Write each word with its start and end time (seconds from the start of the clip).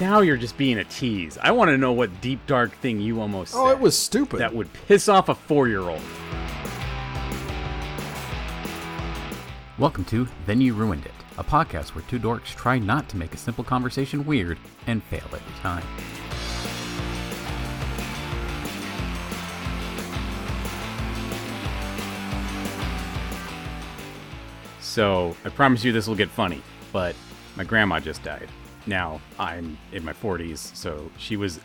now 0.00 0.20
you're 0.20 0.36
just 0.36 0.56
being 0.56 0.78
a 0.78 0.84
tease. 0.84 1.38
I 1.40 1.52
want 1.52 1.68
to 1.70 1.78
know 1.78 1.92
what 1.92 2.20
deep 2.20 2.44
dark 2.46 2.74
thing 2.76 3.00
you 3.00 3.20
almost 3.20 3.54
Oh, 3.54 3.66
said 3.68 3.72
it 3.76 3.80
was 3.80 3.96
stupid. 3.96 4.40
that 4.40 4.54
would 4.54 4.72
piss 4.72 5.08
off 5.08 5.28
a 5.28 5.34
four 5.34 5.68
year 5.68 5.80
old. 5.80 6.00
Welcome 9.78 10.04
to 10.06 10.28
Then 10.46 10.60
You 10.60 10.74
Ruined 10.74 11.04
It, 11.06 11.12
a 11.38 11.44
podcast 11.44 11.94
where 11.94 12.04
two 12.08 12.18
dorks 12.18 12.54
try 12.54 12.78
not 12.78 13.08
to 13.10 13.16
make 13.16 13.34
a 13.34 13.38
simple 13.38 13.64
conversation 13.64 14.24
weird 14.24 14.58
and 14.86 15.02
fail 15.04 15.24
every 15.26 15.40
time. 15.60 15.84
So, 24.80 25.36
I 25.44 25.48
promise 25.48 25.82
you 25.84 25.92
this 25.92 26.06
will 26.06 26.14
get 26.14 26.28
funny, 26.30 26.62
but 26.92 27.16
my 27.56 27.64
grandma 27.64 28.00
just 28.00 28.22
died. 28.22 28.48
Now, 28.86 29.20
I'm 29.38 29.78
in 29.92 30.04
my 30.04 30.12
40s, 30.12 30.74
so 30.76 31.10
she 31.18 31.36
was 31.36 31.60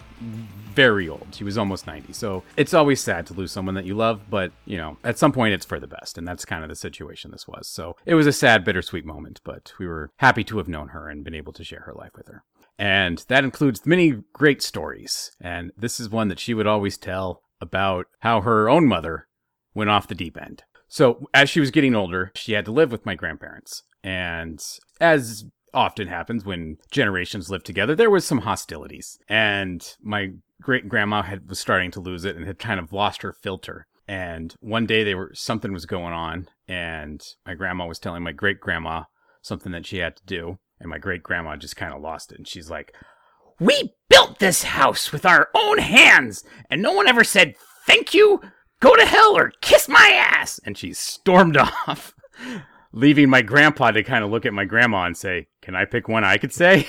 very 0.73 1.09
old. 1.09 1.27
She 1.31 1.43
was 1.43 1.57
almost 1.57 1.87
90. 1.87 2.13
So, 2.13 2.43
it's 2.55 2.73
always 2.73 3.01
sad 3.01 3.25
to 3.27 3.33
lose 3.33 3.51
someone 3.51 3.75
that 3.75 3.85
you 3.85 3.95
love, 3.95 4.29
but, 4.29 4.51
you 4.65 4.77
know, 4.77 4.97
at 5.03 5.17
some 5.17 5.31
point 5.31 5.53
it's 5.53 5.65
for 5.65 5.79
the 5.79 5.87
best, 5.87 6.17
and 6.17 6.27
that's 6.27 6.45
kind 6.45 6.63
of 6.63 6.69
the 6.69 6.75
situation 6.75 7.31
this 7.31 7.47
was. 7.47 7.67
So, 7.67 7.95
it 8.05 8.15
was 8.15 8.27
a 8.27 8.33
sad, 8.33 8.63
bittersweet 8.63 9.05
moment, 9.05 9.41
but 9.43 9.73
we 9.79 9.87
were 9.87 10.11
happy 10.17 10.43
to 10.45 10.57
have 10.57 10.67
known 10.67 10.89
her 10.89 11.09
and 11.09 11.23
been 11.23 11.35
able 11.35 11.53
to 11.53 11.63
share 11.63 11.81
her 11.81 11.93
life 11.93 12.11
with 12.15 12.27
her. 12.27 12.43
And 12.77 13.25
that 13.27 13.43
includes 13.43 13.85
many 13.85 14.21
great 14.33 14.61
stories, 14.61 15.31
and 15.41 15.71
this 15.75 15.99
is 15.99 16.09
one 16.09 16.29
that 16.29 16.39
she 16.39 16.53
would 16.53 16.67
always 16.67 16.97
tell 16.97 17.41
about 17.59 18.05
how 18.19 18.41
her 18.41 18.69
own 18.69 18.87
mother 18.87 19.27
went 19.73 19.89
off 19.89 20.07
the 20.07 20.15
deep 20.15 20.37
end. 20.41 20.63
So, 20.87 21.27
as 21.33 21.49
she 21.49 21.59
was 21.59 21.71
getting 21.71 21.95
older, 21.95 22.31
she 22.35 22.53
had 22.53 22.65
to 22.65 22.71
live 22.71 22.91
with 22.91 23.05
my 23.05 23.15
grandparents. 23.15 23.83
And 24.03 24.63
as 24.99 25.45
often 25.73 26.07
happens 26.07 26.45
when 26.45 26.77
generations 26.91 27.49
live 27.49 27.63
together, 27.63 27.95
there 27.95 28.09
was 28.09 28.25
some 28.25 28.39
hostilities. 28.39 29.19
And 29.27 29.85
my 30.01 30.31
great 30.61 30.89
grandma 30.89 31.21
had 31.23 31.49
was 31.49 31.59
starting 31.59 31.91
to 31.91 31.99
lose 31.99 32.25
it 32.25 32.35
and 32.35 32.45
had 32.45 32.59
kind 32.59 32.79
of 32.79 32.93
lost 32.93 33.21
her 33.21 33.33
filter. 33.33 33.87
And 34.07 34.55
one 34.59 34.85
day 34.85 35.03
they 35.03 35.15
were 35.15 35.31
something 35.33 35.71
was 35.71 35.85
going 35.85 36.13
on 36.13 36.49
and 36.67 37.23
my 37.45 37.53
grandma 37.53 37.85
was 37.85 37.99
telling 37.99 38.23
my 38.23 38.31
great 38.31 38.59
grandma 38.59 39.03
something 39.41 39.71
that 39.71 39.85
she 39.85 39.97
had 39.97 40.15
to 40.17 40.25
do. 40.25 40.59
And 40.79 40.89
my 40.89 40.97
great 40.97 41.23
grandma 41.23 41.55
just 41.57 41.75
kind 41.75 41.93
of 41.93 42.01
lost 42.01 42.31
it. 42.31 42.37
And 42.37 42.47
she's 42.47 42.69
like, 42.69 42.93
We 43.59 43.93
built 44.09 44.39
this 44.39 44.63
house 44.63 45.11
with 45.11 45.25
our 45.25 45.49
own 45.53 45.77
hands, 45.79 46.43
and 46.69 46.81
no 46.81 46.93
one 46.93 47.07
ever 47.07 47.23
said 47.23 47.55
thank 47.85 48.13
you 48.13 48.41
go 48.79 48.95
to 48.95 49.05
hell 49.05 49.37
or 49.37 49.51
kiss 49.61 49.87
my 49.87 50.11
ass. 50.15 50.59
And 50.63 50.77
she 50.77 50.93
stormed 50.93 51.57
off, 51.87 52.13
leaving 52.91 53.29
my 53.29 53.41
grandpa 53.41 53.91
to 53.91 54.03
kind 54.03 54.23
of 54.23 54.29
look 54.29 54.45
at 54.45 54.53
my 54.53 54.65
grandma 54.65 55.03
and 55.03 55.17
say, 55.17 55.47
Can 55.69 55.75
I 55.75 55.85
pick 55.85 56.07
one 56.07 56.23
I 56.23 56.39
could 56.39 56.51
say? 56.51 56.87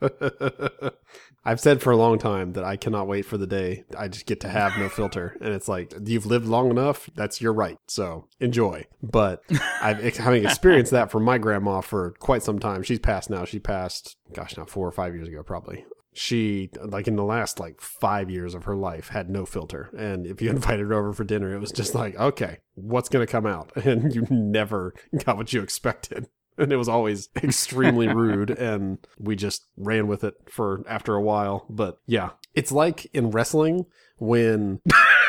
I've 1.44 1.60
said 1.60 1.80
for 1.80 1.92
a 1.92 1.96
long 1.96 2.18
time 2.18 2.54
that 2.54 2.64
I 2.64 2.76
cannot 2.76 3.06
wait 3.06 3.24
for 3.24 3.38
the 3.38 3.46
day 3.46 3.84
I 3.96 4.08
just 4.08 4.26
get 4.26 4.40
to 4.40 4.48
have 4.48 4.76
no 4.76 4.88
filter. 4.88 5.36
And 5.40 5.54
it's 5.54 5.68
like, 5.68 5.94
you've 6.04 6.26
lived 6.26 6.48
long 6.48 6.68
enough. 6.68 7.08
That's 7.14 7.40
your 7.40 7.52
right. 7.52 7.78
So 7.86 8.26
enjoy. 8.40 8.86
But 9.00 9.44
I've 9.80 10.02
having 10.16 10.44
experienced 10.44 10.90
that 10.90 11.12
from 11.12 11.22
my 11.22 11.38
grandma 11.38 11.82
for 11.82 12.16
quite 12.18 12.42
some 12.42 12.58
time. 12.58 12.82
She's 12.82 12.98
passed 12.98 13.30
now. 13.30 13.44
She 13.44 13.60
passed, 13.60 14.16
gosh, 14.32 14.56
now 14.56 14.64
four 14.64 14.88
or 14.88 14.92
five 14.92 15.14
years 15.14 15.28
ago, 15.28 15.44
probably. 15.44 15.84
She, 16.12 16.70
like 16.82 17.06
in 17.06 17.14
the 17.14 17.22
last 17.22 17.60
like 17.60 17.80
five 17.80 18.28
years 18.28 18.56
of 18.56 18.64
her 18.64 18.74
life, 18.74 19.10
had 19.10 19.30
no 19.30 19.46
filter. 19.46 19.90
And 19.96 20.26
if 20.26 20.42
you 20.42 20.50
invited 20.50 20.86
her 20.88 20.94
over 20.94 21.12
for 21.12 21.22
dinner, 21.22 21.54
it 21.54 21.60
was 21.60 21.70
just 21.70 21.94
like, 21.94 22.16
okay, 22.16 22.58
what's 22.74 23.08
going 23.08 23.24
to 23.24 23.30
come 23.30 23.46
out? 23.46 23.70
And 23.76 24.12
you 24.12 24.26
never 24.30 24.94
got 25.24 25.36
what 25.36 25.52
you 25.52 25.62
expected 25.62 26.26
and 26.58 26.72
it 26.72 26.76
was 26.76 26.88
always 26.88 27.28
extremely 27.42 28.08
rude 28.08 28.50
and 28.50 28.98
we 29.18 29.36
just 29.36 29.66
ran 29.76 30.06
with 30.06 30.24
it 30.24 30.34
for 30.48 30.84
after 30.88 31.14
a 31.14 31.22
while. 31.22 31.66
But 31.68 31.98
yeah 32.06 32.30
it's 32.56 32.72
like 32.72 33.04
in 33.14 33.30
wrestling 33.30 33.86
when 34.18 34.80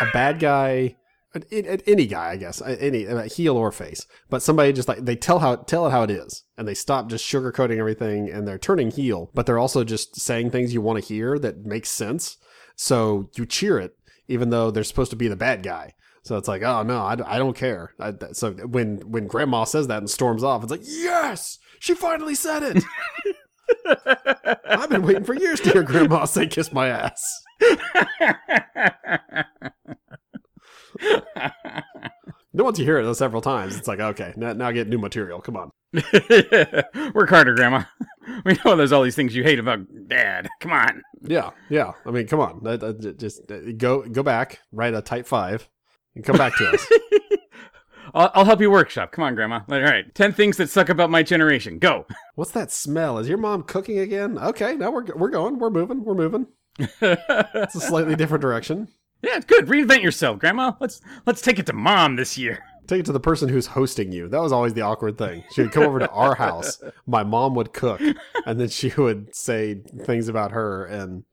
a 0.02 0.06
bad 0.14 0.40
guy 0.40 0.96
any 1.52 2.08
guy 2.08 2.32
i 2.32 2.36
guess 2.36 2.64
any 2.66 3.06
heel 3.28 3.56
or 3.58 3.72
face 3.72 4.08
but 4.30 4.42
somebody 4.42 4.74
just 4.74 4.88
like 4.88 5.06
they 5.06 5.16
tell 5.16 5.38
how 5.38 5.56
tell 5.56 5.86
it 5.86 5.92
how 5.92 6.02
it 6.02 6.10
is 6.10 6.46
and 6.58 6.68
they 6.68 6.74
stop 6.74 7.10
just 7.10 7.30
sugarcoating 7.30 7.78
everything 7.78 8.32
and 8.32 8.48
they're 8.48 8.58
turning 8.58 8.90
heel 8.90 9.30
but 9.36 9.46
they're 9.46 9.60
also 9.60 9.84
just 9.84 10.20
saying 10.20 10.50
things 10.50 10.74
you 10.74 10.82
want 10.82 10.98
to 10.98 11.06
hear 11.06 11.38
that 11.38 11.64
makes 11.64 11.90
sense. 11.90 12.38
So 12.76 13.30
you 13.36 13.46
cheer 13.46 13.78
it 13.78 13.96
even 14.28 14.50
though 14.50 14.72
they're 14.72 14.84
supposed 14.84 15.12
to 15.12 15.18
be 15.18 15.28
the 15.28 15.36
bad 15.36 15.62
guy 15.62 15.94
so 16.28 16.38
it's 16.38 16.48
like, 16.48 16.62
oh 16.64 16.84
no, 16.84 16.98
I, 17.00 17.14
I 17.26 17.38
don't 17.38 17.56
care. 17.56 17.94
I, 18.00 18.12
that- 18.12 18.36
so 18.36 18.52
when 18.54 18.98
when 19.10 19.28
Grandma 19.28 19.64
says 19.64 19.88
that 19.88 20.00
and 20.00 20.10
storms 20.10 20.44
off, 20.44 20.62
it's 20.64 20.72
like, 20.72 20.82
yes, 20.84 21.58
she 21.80 21.94
finally 21.96 22.36
said 22.36 22.64
it. 22.64 22.84
I've 24.66 24.90
been 24.90 25.04
waiting 25.04 25.24
for 25.24 25.34
years 25.34 25.60
to 25.62 25.72
hear 25.72 25.84
Grandma 25.84 26.26
say 26.26 26.48
"kiss 26.48 26.72
my 26.72 26.88
ass." 26.88 27.24
Then 32.54 32.66
once 32.66 32.80
you 32.80 32.86
hear 32.86 32.98
it 32.98 33.16
several 33.16 33.42
times, 33.42 33.76
it's 33.78 33.88
like, 33.88 34.00
okay, 34.00 34.34
now, 34.36 34.54
now 34.54 34.72
get 34.72 34.88
new 34.88 34.98
material. 34.98 35.40
Come 35.42 35.58
on. 35.58 35.72
Work 37.14 37.30
harder, 37.30 37.54
Grandma. 37.56 37.84
We 38.44 38.58
know 38.66 38.76
there's 38.76 38.92
all 38.92 39.04
these 39.04 39.16
things 39.16 39.34
you 39.34 39.44
hate 39.44 39.58
about 39.58 39.80
Dad. 40.10 40.50
Come 40.60 40.74
on. 40.74 41.02
Yeah, 41.24 41.52
yeah. 41.70 41.94
I 42.06 42.12
mean, 42.12 42.28
come 42.28 42.42
on. 42.42 42.62
That- 42.64 42.82
that- 42.82 43.00
j- 43.00 43.14
Just 43.14 43.42
go 43.78 44.02
go 44.02 44.22
back, 44.22 44.60
write 44.74 44.94
a 44.94 45.02
type 45.02 45.26
five, 45.26 45.70
and 46.18 46.26
come 46.26 46.38
back 46.38 46.56
to 46.58 46.70
us. 46.70 46.88
I'll, 48.14 48.32
I'll 48.34 48.46
help 48.46 48.62
you 48.62 48.72
workshop. 48.72 49.12
Come 49.12 49.24
on, 49.24 49.36
Grandma. 49.36 49.62
All 49.70 49.82
right. 49.82 50.14
10 50.16 50.34
things 50.34 50.58
that 50.58 50.70
suck 50.70 50.90
about 50.90 51.10
my 51.10 51.24
generation. 51.24 51.78
Go. 51.80 52.06
What's 52.36 52.52
that 52.52 52.72
smell? 52.72 53.18
Is 53.20 53.30
your 53.30 53.38
mom 53.38 53.64
cooking 53.64 54.00
again? 54.00 54.38
Okay, 54.38 54.76
now 54.76 54.92
we're 54.92 55.06
we're 55.16 55.30
going. 55.30 55.60
We're 55.60 55.70
moving. 55.70 56.04
We're 56.04 56.16
moving. 56.16 56.48
It's 56.80 57.76
a 57.76 57.80
slightly 57.80 58.16
different 58.16 58.42
direction. 58.42 58.88
Yeah, 59.24 59.38
it's 59.38 59.46
good. 59.46 59.66
Reinvent 59.66 60.04
yourself, 60.04 60.40
Grandma. 60.40 60.74
Let's 60.80 61.02
let's 61.26 61.42
take 61.42 61.60
it 61.60 61.66
to 61.68 61.74
Mom 61.74 62.16
this 62.16 62.38
year. 62.38 62.64
Take 62.88 63.02
it 63.02 63.06
to 63.08 63.12
the 63.12 63.20
person 63.20 63.50
who's 63.50 63.68
hosting 63.68 64.12
you. 64.12 64.30
That 64.30 64.42
was 64.42 64.54
always 64.54 64.74
the 64.74 64.82
awkward 64.82 65.18
thing. 65.18 65.44
She 65.52 65.62
would 65.62 65.72
come 65.72 65.84
over 65.84 66.00
to 66.00 66.10
our 66.10 66.36
house. 66.36 66.82
My 67.08 67.24
mom 67.24 67.54
would 67.56 67.74
cook, 67.74 68.00
and 68.46 68.60
then 68.60 68.70
she 68.70 68.94
would 68.98 69.36
say 69.36 69.82
things 70.06 70.30
about 70.30 70.52
her. 70.52 70.86
And 70.86 71.24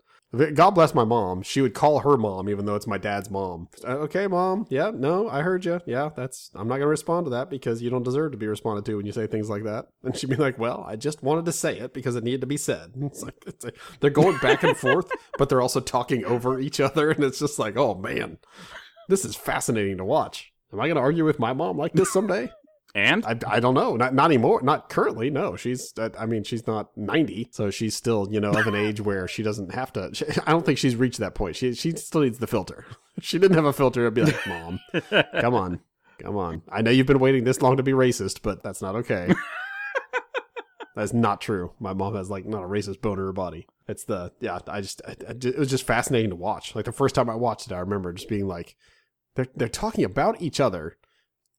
God 0.54 0.70
bless 0.70 0.94
my 0.94 1.04
mom. 1.04 1.42
She 1.42 1.60
would 1.60 1.74
call 1.74 2.00
her 2.00 2.16
mom, 2.16 2.48
even 2.48 2.66
though 2.66 2.74
it's 2.74 2.86
my 2.86 2.98
dad's 2.98 3.30
mom. 3.30 3.68
"Uh, 3.86 3.98
Okay, 3.98 4.26
mom. 4.26 4.66
Yeah, 4.68 4.90
no, 4.94 5.28
I 5.28 5.42
heard 5.42 5.64
you. 5.64 5.80
Yeah, 5.86 6.10
that's. 6.14 6.50
I'm 6.54 6.68
not 6.68 6.78
to 6.78 6.86
respond 6.86 7.26
to 7.26 7.30
that 7.30 7.50
because 7.50 7.82
you 7.82 7.90
don't 7.90 8.02
deserve 8.02 8.32
to 8.32 8.38
be 8.38 8.46
responded 8.46 8.84
to 8.86 8.96
when 8.96 9.06
you 9.06 9.12
say 9.12 9.26
things 9.26 9.48
like 9.48 9.64
that. 9.64 9.86
And 10.02 10.16
she'd 10.16 10.30
be 10.30 10.36
like, 10.36 10.58
"Well, 10.58 10.84
I 10.86 10.96
just 10.96 11.22
wanted 11.22 11.44
to 11.46 11.52
say 11.52 11.78
it 11.78 11.94
because 11.94 12.16
it 12.16 12.24
needed 12.24 12.40
to 12.42 12.46
be 12.46 12.56
said." 12.56 12.92
It's 13.02 13.22
like 13.22 13.42
it's 13.46 13.64
like 13.64 13.76
they're 14.00 14.10
going 14.10 14.38
back 14.38 14.62
and 14.64 14.76
forth, 14.76 15.10
but 15.38 15.48
they're 15.48 15.62
also 15.62 15.80
talking 15.80 16.24
over 16.24 16.58
each 16.60 16.80
other, 16.80 17.10
and 17.10 17.24
it's 17.24 17.38
just 17.38 17.58
like, 17.58 17.76
oh 17.76 17.94
man, 17.94 18.38
this 19.08 19.24
is 19.24 19.36
fascinating 19.36 19.96
to 19.98 20.04
watch. 20.04 20.52
Am 20.72 20.80
I 20.80 20.88
to 20.88 20.98
argue 20.98 21.24
with 21.24 21.38
my 21.38 21.52
mom 21.52 21.78
like 21.78 21.92
this 21.92 22.12
someday? 22.12 22.50
And 22.96 23.26
I, 23.26 23.36
I 23.48 23.60
don't 23.60 23.74
know. 23.74 23.96
Not 23.96 24.14
not 24.14 24.26
anymore. 24.26 24.60
Not 24.62 24.88
currently. 24.88 25.28
No, 25.28 25.56
she's. 25.56 25.92
I 25.98 26.10
I 26.20 26.26
mean, 26.26 26.44
she's 26.44 26.66
not 26.66 26.96
ninety, 26.96 27.48
so 27.50 27.70
she's 27.70 27.96
still 27.96 28.28
you 28.30 28.40
know 28.40 28.52
of 28.52 28.68
an 28.68 28.76
age 28.76 29.00
where 29.08 29.26
she 29.26 29.42
doesn't 29.42 29.74
have 29.74 29.92
to. 29.94 30.10
She, 30.12 30.24
I 30.46 30.52
don't 30.52 30.64
think 30.64 30.78
she's 30.78 30.94
reached 30.94 31.18
that 31.18 31.34
point. 31.34 31.56
She 31.56 31.74
she 31.74 31.90
still 31.92 32.20
needs 32.20 32.38
the 32.38 32.46
filter. 32.46 32.86
If 33.16 33.24
she 33.24 33.38
didn't 33.38 33.56
have 33.56 33.64
a 33.64 33.72
filter, 33.72 34.06
I'd 34.06 34.14
be 34.14 34.22
like, 34.22 34.46
Mom, 34.46 34.78
come 35.40 35.54
on, 35.54 35.80
come 36.20 36.36
on. 36.36 36.62
I 36.70 36.82
know 36.82 36.92
you've 36.92 37.08
been 37.08 37.18
waiting 37.18 37.42
this 37.42 37.60
long 37.60 37.76
to 37.78 37.82
be 37.82 37.92
racist, 37.92 38.42
but 38.42 38.62
that's 38.62 38.80
not 38.80 38.94
okay. 38.96 39.34
That's 40.96 41.12
not 41.12 41.40
true. 41.40 41.72
My 41.80 41.92
mom 41.92 42.14
has 42.14 42.30
like 42.30 42.46
not 42.46 42.62
a 42.62 42.68
racist 42.68 43.00
bone 43.00 43.18
in 43.18 43.24
her 43.24 43.32
body. 43.32 43.66
It's 43.88 44.04
the 44.04 44.30
yeah. 44.40 44.60
I 44.68 44.80
just 44.80 45.02
I, 45.06 45.16
I 45.28 45.32
ju- 45.32 45.48
it 45.48 45.58
was 45.58 45.68
just 45.68 45.84
fascinating 45.84 46.30
to 46.30 46.36
watch. 46.36 46.76
Like 46.76 46.84
the 46.84 46.92
first 46.92 47.16
time 47.16 47.28
I 47.28 47.34
watched 47.34 47.66
it, 47.66 47.72
I 47.74 47.80
remember 47.80 48.12
just 48.12 48.28
being 48.28 48.46
like, 48.46 48.76
they're 49.34 49.48
they're 49.56 49.68
talking 49.68 50.04
about 50.04 50.40
each 50.40 50.60
other 50.60 50.96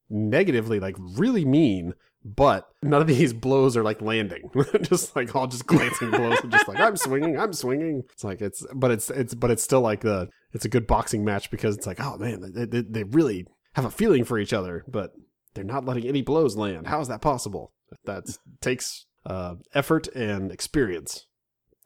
negatively, 0.10 0.80
like 0.80 0.96
really 1.00 1.46
mean, 1.46 1.94
but 2.24 2.68
none 2.82 3.02
of 3.02 3.08
these 3.08 3.34
blows 3.34 3.78
are 3.78 3.84
like 3.84 4.02
landing. 4.02 4.50
just 4.82 5.16
like 5.16 5.36
all 5.36 5.48
just 5.48 5.68
glancing 5.68 6.12
blows, 6.12 6.40
and 6.42 6.52
just 6.52 6.68
like 6.68 6.80
I'm 6.80 6.98
swinging, 6.98 7.38
I'm 7.40 7.54
swinging. 7.54 8.04
It's 8.12 8.24
like 8.24 8.42
it's, 8.42 8.66
but 8.74 8.92
it's 8.92 9.10
it's 9.10 9.34
but 9.34 9.52
it's 9.52 9.64
still 9.64 9.82
like 9.82 10.02
the 10.02 10.30
it's 10.54 10.66
a 10.66 10.70
good 10.70 10.88
boxing 10.88 11.24
match 11.24 11.52
because 11.52 11.76
it's 11.78 11.88
like 11.88 12.00
oh 12.00 12.18
man, 12.18 12.52
they 12.54 12.66
they, 12.66 12.82
they 12.82 13.04
really 13.04 13.46
have 13.74 13.86
a 13.86 13.92
feeling 13.92 14.24
for 14.24 14.40
each 14.40 14.54
other, 14.54 14.84
but 14.88 15.12
they're 15.54 15.64
not 15.64 15.86
letting 15.86 16.06
any 16.08 16.22
blows 16.22 16.56
land. 16.56 16.88
How 16.88 17.00
is 17.02 17.08
that 17.08 17.22
possible? 17.22 17.72
That 18.06 18.24
takes 18.62 19.06
uh, 19.26 19.56
effort 19.74 20.08
and 20.08 20.52
experience. 20.52 21.28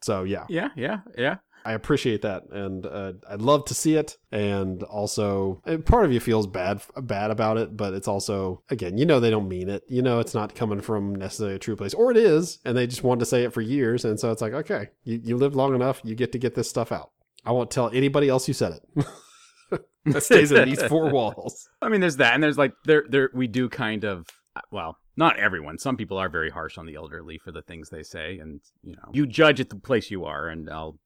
So 0.02 0.24
yeah, 0.24 0.46
yeah, 0.48 0.68
yeah, 0.76 0.98
yeah. 1.16 1.36
I 1.64 1.72
appreciate 1.72 2.22
that, 2.22 2.44
and 2.50 2.86
uh, 2.86 3.12
I'd 3.28 3.42
love 3.42 3.64
to 3.66 3.74
see 3.74 3.96
it. 3.96 4.16
And 4.32 4.82
also, 4.82 5.62
uh, 5.66 5.78
part 5.78 6.04
of 6.04 6.12
you 6.12 6.20
feels 6.20 6.46
bad 6.46 6.82
bad 6.96 7.30
about 7.30 7.58
it, 7.58 7.76
but 7.76 7.94
it's 7.94 8.08
also 8.08 8.62
again, 8.70 8.98
you 8.98 9.06
know, 9.06 9.20
they 9.20 9.30
don't 9.30 9.48
mean 9.48 9.68
it. 9.68 9.82
You 9.88 10.02
know, 10.02 10.20
it's 10.20 10.34
not 10.34 10.54
coming 10.54 10.80
from 10.80 11.14
necessarily 11.14 11.56
a 11.56 11.58
true 11.58 11.76
place, 11.76 11.94
or 11.94 12.10
it 12.10 12.16
is, 12.16 12.58
and 12.64 12.76
they 12.76 12.86
just 12.86 13.04
wanted 13.04 13.20
to 13.20 13.26
say 13.26 13.44
it 13.44 13.52
for 13.52 13.60
years, 13.60 14.04
and 14.04 14.18
so 14.18 14.30
it's 14.30 14.42
like, 14.42 14.52
okay, 14.52 14.88
you 15.04 15.20
you 15.22 15.36
lived 15.36 15.54
long 15.54 15.74
enough, 15.74 16.00
you 16.04 16.14
get 16.14 16.32
to 16.32 16.38
get 16.38 16.54
this 16.54 16.68
stuff 16.68 16.92
out. 16.92 17.10
I 17.44 17.52
won't 17.52 17.70
tell 17.70 17.90
anybody 17.90 18.28
else 18.28 18.48
you 18.48 18.54
said 18.54 18.72
it. 18.72 19.06
that 20.04 20.22
stays 20.22 20.52
in 20.52 20.68
these 20.68 20.82
four 20.84 21.10
walls. 21.10 21.68
I 21.82 21.88
mean, 21.88 22.00
there's 22.00 22.16
that, 22.16 22.34
and 22.34 22.42
there's 22.42 22.58
like 22.58 22.72
there, 22.84 23.04
there. 23.08 23.30
We 23.34 23.46
do 23.46 23.68
kind 23.68 24.04
of 24.04 24.26
well, 24.70 24.98
not 25.16 25.38
everyone. 25.38 25.78
Some 25.78 25.96
people 25.96 26.18
are 26.18 26.28
very 26.28 26.50
harsh 26.50 26.78
on 26.78 26.86
the 26.86 26.94
elderly 26.94 27.38
for 27.38 27.52
the 27.52 27.62
things 27.62 27.90
they 27.90 28.02
say, 28.02 28.38
and 28.38 28.60
you 28.82 28.92
know, 28.92 29.10
you 29.12 29.26
judge 29.26 29.60
at 29.60 29.68
the 29.68 29.76
place 29.76 30.10
you 30.10 30.24
are, 30.24 30.48
and 30.48 30.68
I'll 30.70 30.98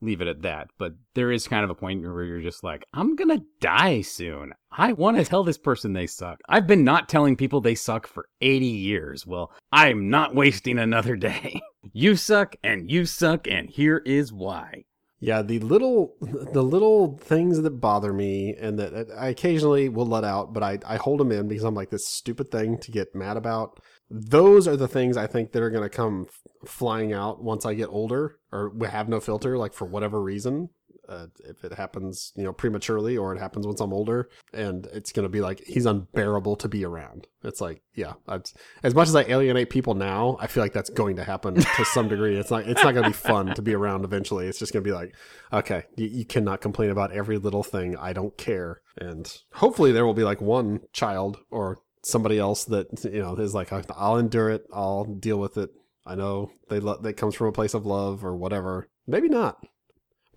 leave 0.00 0.20
it 0.20 0.28
at 0.28 0.42
that. 0.42 0.68
But 0.78 0.92
there 1.14 1.30
is 1.32 1.48
kind 1.48 1.64
of 1.64 1.70
a 1.70 1.74
point 1.74 2.02
where 2.02 2.24
you're 2.24 2.40
just 2.40 2.64
like, 2.64 2.84
I'm 2.92 3.16
gonna 3.16 3.40
die 3.60 4.00
soon. 4.02 4.52
I 4.72 4.92
want 4.92 5.16
to 5.16 5.24
tell 5.24 5.44
this 5.44 5.58
person 5.58 5.92
they 5.92 6.06
suck. 6.06 6.38
I've 6.48 6.66
been 6.66 6.84
not 6.84 7.08
telling 7.08 7.36
people 7.36 7.60
they 7.60 7.74
suck 7.74 8.06
for 8.06 8.26
80 8.40 8.66
years. 8.66 9.26
Well, 9.26 9.52
I'm 9.72 10.10
not 10.10 10.34
wasting 10.34 10.78
another 10.78 11.16
day. 11.16 11.60
you 11.92 12.16
suck, 12.16 12.56
and 12.62 12.90
you 12.90 13.04
suck, 13.06 13.46
and 13.48 13.68
here 13.68 14.02
is 14.04 14.32
why. 14.32 14.84
Yeah, 15.22 15.42
the 15.42 15.58
little 15.58 16.16
the 16.20 16.62
little 16.62 17.18
things 17.18 17.60
that 17.60 17.70
bother 17.70 18.10
me 18.10 18.56
and 18.58 18.78
that 18.78 19.08
I 19.16 19.28
occasionally 19.28 19.90
will 19.90 20.06
let 20.06 20.24
out, 20.24 20.54
but 20.54 20.62
I, 20.62 20.78
I 20.86 20.96
hold 20.96 21.20
them 21.20 21.30
in 21.30 21.46
because 21.46 21.64
I'm 21.64 21.74
like 21.74 21.90
this 21.90 22.08
stupid 22.08 22.50
thing 22.50 22.78
to 22.78 22.90
get 22.90 23.14
mad 23.14 23.36
about. 23.36 23.80
Those 24.08 24.66
are 24.66 24.76
the 24.76 24.88
things 24.88 25.18
I 25.18 25.26
think 25.26 25.52
that 25.52 25.62
are 25.62 25.70
going 25.70 25.88
to 25.88 25.94
come 25.94 26.26
flying 26.64 27.12
out 27.12 27.44
once 27.44 27.66
I 27.66 27.74
get 27.74 27.90
older 27.90 28.38
or 28.50 28.72
have 28.88 29.10
no 29.10 29.20
filter, 29.20 29.58
like 29.58 29.74
for 29.74 29.84
whatever 29.84 30.22
reason 30.22 30.70
uh, 31.10 31.26
if 31.40 31.64
it 31.64 31.72
happens, 31.72 32.32
you 32.36 32.44
know, 32.44 32.52
prematurely 32.52 33.16
or 33.16 33.34
it 33.34 33.40
happens 33.40 33.66
once 33.66 33.80
I'm 33.80 33.92
older, 33.92 34.30
and 34.54 34.86
it's 34.92 35.12
to 35.24 35.28
be 35.28 35.40
like 35.40 35.60
he's 35.66 35.84
unbearable 35.84 36.56
to 36.56 36.68
be 36.68 36.84
around. 36.84 37.26
It's 37.42 37.60
like, 37.60 37.82
yeah, 37.94 38.12
as 38.82 38.94
much 38.94 39.08
as 39.08 39.16
I 39.16 39.24
alienate 39.24 39.70
people 39.70 39.94
now, 39.94 40.36
I 40.40 40.46
feel 40.46 40.62
like 40.62 40.72
that's 40.72 40.90
going 40.90 41.16
to 41.16 41.24
happen 41.24 41.54
to 41.54 41.84
some 41.84 42.08
degree. 42.08 42.38
It's 42.38 42.50
not, 42.50 42.68
it's 42.68 42.82
not 42.84 42.92
to 42.94 43.10
be 43.10 43.12
fun 43.12 43.54
to 43.54 43.62
be 43.62 43.74
around 43.74 44.04
eventually. 44.04 44.46
It's 44.46 44.58
just 44.58 44.72
to 44.84 44.84
be 44.84 44.92
like, 44.92 45.14
okay, 45.52 45.84
you, 45.96 46.06
you 46.06 46.24
cannot 46.24 46.60
complain 46.60 46.90
about 46.90 47.12
every 47.12 47.38
little 47.38 47.64
thing. 47.64 47.96
I 47.96 48.12
don't 48.12 48.36
care, 48.38 48.80
and 48.96 49.30
hopefully 49.54 49.90
there 49.90 50.06
will 50.06 50.14
be 50.14 50.24
like 50.24 50.40
one 50.40 50.80
child 50.92 51.38
or 51.50 51.78
somebody 52.02 52.38
else 52.38 52.64
that 52.66 53.04
you 53.04 53.20
know 53.20 53.34
is 53.34 53.52
like, 53.52 53.72
I'll 53.72 54.16
endure 54.16 54.50
it, 54.50 54.62
I'll 54.72 55.04
deal 55.04 55.38
with 55.38 55.58
it. 55.58 55.70
I 56.06 56.14
know 56.14 56.50
they 56.68 56.78
lo- 56.80 57.00
that 57.02 57.14
comes 57.14 57.34
from 57.34 57.48
a 57.48 57.52
place 57.52 57.74
of 57.74 57.84
love 57.84 58.24
or 58.24 58.36
whatever. 58.36 58.88
Maybe 59.06 59.28
not 59.28 59.58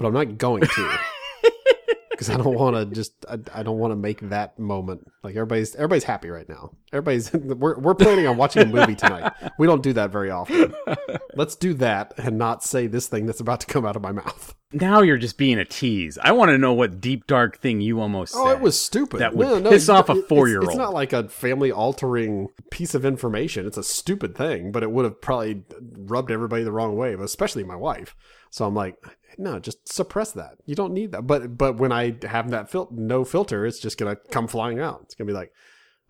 but 0.03 0.09
I'm 0.09 0.13
not 0.13 0.37
going 0.37 0.63
to 0.63 0.99
because 2.11 2.29
I 2.29 2.35
don't 2.35 2.55
want 2.55 2.75
to 2.75 2.85
just 2.93 3.13
I, 3.29 3.37
I 3.53 3.63
don't 3.63 3.77
want 3.77 3.91
to 3.91 3.95
make 3.95 4.19
that 4.29 4.59
moment 4.59 5.09
like 5.23 5.35
everybody's 5.35 5.75
everybody's 5.75 6.03
happy 6.03 6.29
right 6.29 6.47
now. 6.47 6.71
Everybody's 6.91 7.31
we're 7.33 7.79
we're 7.79 7.95
planning 7.95 8.27
on 8.27 8.35
watching 8.35 8.63
a 8.63 8.65
movie 8.65 8.95
tonight. 8.95 9.31
We 9.57 9.65
don't 9.65 9.81
do 9.81 9.93
that 9.93 10.11
very 10.11 10.29
often. 10.29 10.73
Let's 11.35 11.55
do 11.55 11.73
that 11.75 12.13
and 12.17 12.37
not 12.37 12.63
say 12.63 12.87
this 12.87 13.07
thing 13.07 13.25
that's 13.25 13.39
about 13.39 13.61
to 13.61 13.67
come 13.67 13.85
out 13.85 13.95
of 13.95 14.01
my 14.01 14.11
mouth. 14.11 14.53
Now 14.73 15.01
you're 15.01 15.17
just 15.17 15.37
being 15.37 15.59
a 15.59 15.65
tease. 15.65 16.17
I 16.21 16.31
want 16.33 16.49
to 16.49 16.57
know 16.57 16.73
what 16.73 16.99
deep 16.99 17.27
dark 17.27 17.59
thing 17.59 17.79
you 17.79 18.01
almost 18.01 18.33
oh, 18.35 18.47
said. 18.47 18.57
it 18.57 18.61
was 18.61 18.77
stupid. 18.77 19.19
That 19.19 19.35
would 19.35 19.63
no, 19.63 19.69
piss 19.69 19.87
off 19.87 20.09
a 20.09 20.21
four 20.23 20.49
year 20.49 20.57
old. 20.57 20.65
It's, 20.65 20.73
it's 20.73 20.79
not 20.79 20.93
like 20.93 21.13
a 21.13 21.29
family 21.29 21.71
altering 21.71 22.49
piece 22.71 22.93
of 22.93 23.05
information. 23.05 23.65
It's 23.65 23.77
a 23.77 23.83
stupid 23.83 24.35
thing, 24.35 24.73
but 24.73 24.83
it 24.83 24.91
would 24.91 25.05
have 25.05 25.21
probably 25.21 25.63
rubbed 25.79 26.31
everybody 26.31 26.63
the 26.63 26.71
wrong 26.71 26.97
way, 26.97 27.15
but 27.15 27.23
especially 27.23 27.63
my 27.63 27.75
wife. 27.75 28.15
So 28.53 28.65
I'm 28.67 28.75
like, 28.75 28.97
no, 29.39 29.57
just 29.57 29.91
suppress 29.91 30.31
that. 30.33 30.59
You 30.67 30.75
don't 30.75 30.93
need 30.93 31.11
that. 31.13 31.25
But 31.25 31.57
but 31.57 31.77
when 31.77 31.91
I 31.91 32.15
have 32.21 32.51
that 32.51 32.69
fil- 32.69 32.87
no 32.91 33.25
filter, 33.25 33.65
it's 33.65 33.79
just 33.79 33.97
gonna 33.97 34.15
come 34.29 34.47
flying 34.47 34.79
out. 34.79 34.99
It's 35.01 35.15
gonna 35.15 35.27
be 35.27 35.33
like, 35.33 35.51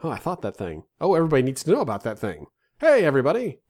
oh, 0.03 0.09
I 0.09 0.17
thought 0.17 0.41
that 0.41 0.57
thing. 0.57 0.83
Oh, 0.99 1.15
everybody 1.15 1.41
needs 1.41 1.63
to 1.63 1.71
know 1.71 1.79
about 1.79 2.03
that 2.03 2.19
thing. 2.19 2.47
Hey, 2.81 3.05
everybody. 3.05 3.61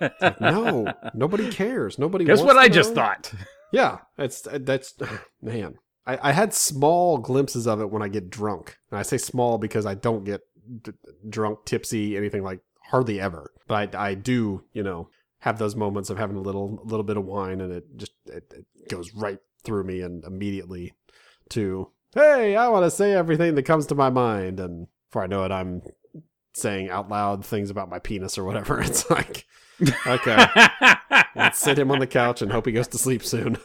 like, 0.00 0.40
no, 0.40 0.86
nobody 1.14 1.50
cares. 1.50 1.98
Nobody. 1.98 2.24
Guess 2.24 2.42
what 2.42 2.56
I 2.56 2.68
know. 2.68 2.74
just 2.74 2.94
thought. 2.94 3.32
Yeah, 3.72 3.98
it's 4.16 4.46
that's 4.48 4.94
man. 5.42 5.74
I, 6.06 6.30
I 6.30 6.32
had 6.32 6.54
small 6.54 7.18
glimpses 7.18 7.66
of 7.66 7.80
it 7.80 7.90
when 7.90 8.02
I 8.02 8.08
get 8.08 8.30
drunk, 8.30 8.76
and 8.92 9.00
I 9.00 9.02
say 9.02 9.18
small 9.18 9.58
because 9.58 9.84
I 9.84 9.94
don't 9.94 10.22
get 10.22 10.42
d- 10.82 10.92
drunk, 11.28 11.64
tipsy, 11.64 12.16
anything 12.16 12.44
like 12.44 12.60
hardly 12.84 13.20
ever. 13.20 13.50
But 13.66 13.96
I, 13.96 14.10
I 14.10 14.14
do, 14.14 14.62
you 14.72 14.84
know, 14.84 15.08
have 15.40 15.58
those 15.58 15.74
moments 15.74 16.10
of 16.10 16.18
having 16.18 16.36
a 16.36 16.40
little 16.40 16.80
little 16.84 17.02
bit 17.02 17.16
of 17.16 17.24
wine 17.24 17.60
and 17.60 17.72
it 17.72 17.84
just 17.96 18.12
it, 18.26 18.52
it 18.54 18.88
goes 18.88 19.12
right 19.14 19.38
through 19.64 19.84
me 19.84 20.00
and 20.00 20.24
immediately 20.24 20.92
to 21.48 21.90
hey 22.14 22.56
i 22.56 22.68
want 22.68 22.84
to 22.84 22.90
say 22.90 23.12
everything 23.12 23.54
that 23.54 23.64
comes 23.64 23.86
to 23.86 23.94
my 23.94 24.10
mind. 24.10 24.60
And 24.60 24.86
before 25.08 25.24
i 25.24 25.26
know 25.26 25.44
it 25.44 25.52
i'm 25.52 25.82
saying 26.54 26.90
out 26.90 27.08
loud 27.08 27.44
things 27.44 27.70
about 27.70 27.88
my 27.88 27.98
penis 27.98 28.38
or 28.38 28.44
whatever. 28.44 28.80
It's 28.84 29.08
like 29.10 29.46
okay. 30.06 30.46
Let's 31.34 31.58
sit 31.58 31.78
him 31.78 31.90
on 31.90 32.00
the 32.00 32.06
couch 32.06 32.42
and 32.42 32.52
hope 32.52 32.66
he 32.66 32.72
goes 32.72 32.88
to 32.88 32.98
sleep 32.98 33.24
soon. 33.24 33.56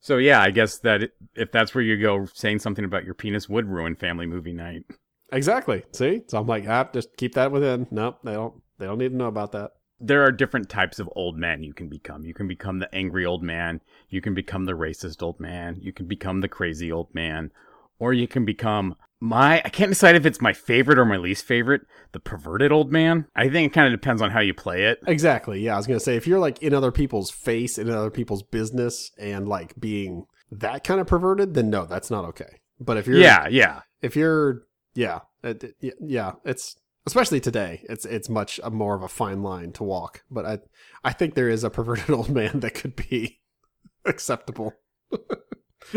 So 0.00 0.16
yeah 0.18 0.40
i 0.40 0.50
guess 0.50 0.78
that 0.78 1.10
if 1.34 1.52
that's 1.52 1.74
where 1.74 1.84
you 1.84 2.00
go 2.00 2.26
saying 2.32 2.60
something 2.60 2.84
about 2.84 3.04
your 3.04 3.14
penis 3.14 3.48
would 3.48 3.68
ruin 3.68 3.94
family 3.94 4.26
movie 4.26 4.52
night 4.52 4.84
Exactly. 5.32 5.82
See, 5.92 6.22
so 6.28 6.38
I'm 6.38 6.46
like, 6.46 6.68
ah, 6.68 6.88
just 6.92 7.16
keep 7.16 7.34
that 7.34 7.52
within. 7.52 7.86
Nope, 7.90 8.18
they 8.22 8.32
don't. 8.32 8.54
They 8.78 8.86
don't 8.86 8.98
need 8.98 9.10
to 9.10 9.16
know 9.16 9.26
about 9.26 9.52
that. 9.52 9.72
There 9.98 10.22
are 10.22 10.30
different 10.30 10.68
types 10.68 10.98
of 10.98 11.08
old 11.16 11.38
men 11.38 11.62
you 11.62 11.72
can 11.72 11.88
become. 11.88 12.24
You 12.24 12.34
can 12.34 12.46
become 12.46 12.78
the 12.78 12.94
angry 12.94 13.24
old 13.24 13.42
man. 13.42 13.80
You 14.10 14.20
can 14.20 14.34
become 14.34 14.66
the 14.66 14.74
racist 14.74 15.22
old 15.22 15.40
man. 15.40 15.78
You 15.80 15.92
can 15.92 16.06
become 16.06 16.40
the 16.42 16.48
crazy 16.48 16.92
old 16.92 17.14
man, 17.14 17.50
or 17.98 18.12
you 18.12 18.28
can 18.28 18.44
become 18.44 18.94
my. 19.18 19.62
I 19.64 19.70
can't 19.70 19.90
decide 19.90 20.14
if 20.14 20.26
it's 20.26 20.40
my 20.40 20.52
favorite 20.52 20.98
or 20.98 21.06
my 21.06 21.16
least 21.16 21.44
favorite. 21.46 21.82
The 22.12 22.20
perverted 22.20 22.70
old 22.70 22.92
man. 22.92 23.26
I 23.34 23.48
think 23.48 23.72
it 23.72 23.74
kind 23.74 23.92
of 23.92 23.98
depends 23.98 24.20
on 24.20 24.30
how 24.30 24.40
you 24.40 24.52
play 24.52 24.84
it. 24.84 25.00
Exactly. 25.06 25.60
Yeah, 25.60 25.74
I 25.74 25.76
was 25.78 25.86
gonna 25.86 26.00
say 26.00 26.16
if 26.16 26.26
you're 26.26 26.38
like 26.38 26.62
in 26.62 26.74
other 26.74 26.92
people's 26.92 27.30
face, 27.30 27.78
in 27.78 27.88
other 27.88 28.10
people's 28.10 28.42
business, 28.42 29.10
and 29.18 29.48
like 29.48 29.74
being 29.80 30.26
that 30.52 30.84
kind 30.84 31.00
of 31.00 31.06
perverted, 31.06 31.54
then 31.54 31.70
no, 31.70 31.86
that's 31.86 32.10
not 32.10 32.24
okay. 32.26 32.60
But 32.78 32.98
if 32.98 33.06
you're 33.06 33.18
yeah, 33.18 33.48
yeah, 33.48 33.80
if 34.02 34.14
you're 34.14 34.65
yeah, 34.96 35.20
it, 35.42 35.76
yeah, 36.00 36.32
it's 36.44 36.76
especially 37.06 37.40
today. 37.40 37.84
It's 37.88 38.04
it's 38.04 38.28
much 38.28 38.60
uh, 38.62 38.70
more 38.70 38.94
of 38.94 39.02
a 39.02 39.08
fine 39.08 39.42
line 39.42 39.72
to 39.72 39.84
walk. 39.84 40.24
But 40.30 40.46
I 40.46 40.58
I 41.04 41.12
think 41.12 41.34
there 41.34 41.48
is 41.48 41.64
a 41.64 41.70
perverted 41.70 42.10
old 42.14 42.30
man 42.30 42.60
that 42.60 42.74
could 42.74 42.96
be 42.96 43.40
acceptable. 44.04 44.72